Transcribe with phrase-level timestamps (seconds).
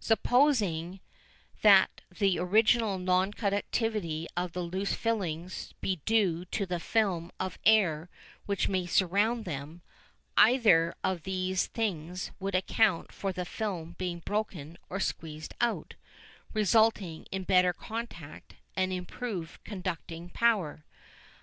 [0.00, 1.00] Supposing
[1.60, 7.58] that the original non conductivity of the loose filings be due to the film of
[7.66, 8.08] air
[8.46, 9.82] which may surround them,
[10.34, 15.94] either of these things would account for the film being broken or squeezed out,
[16.54, 20.86] resulting in better contact and improved conducting power.